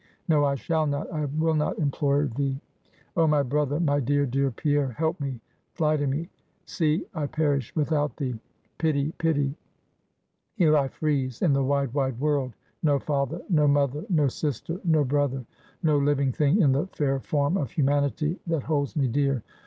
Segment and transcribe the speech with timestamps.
[0.27, 2.59] No, I shall not, I will not implore thee.
[3.15, 5.39] Oh, my brother, my dear, dear Pierre, help me,
[5.75, 6.27] fly to me;
[6.65, 8.39] see, I perish without thee;
[8.79, 9.53] pity, pity,
[10.55, 15.03] here I freeze in the wide, wide world; no father, no mother, no sister, no
[15.03, 15.45] brother,
[15.83, 19.43] no living thing in the fair form of humanity, that holds me dear.